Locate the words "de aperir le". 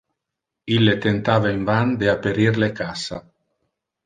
2.05-2.71